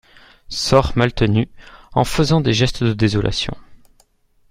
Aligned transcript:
Sort 0.49 0.95
Maltenu 0.97 1.47
en 1.93 2.05
faisant 2.05 2.41
des 2.41 2.53
gestes 2.53 2.81
de 2.83 2.93
désolation. 2.93 3.55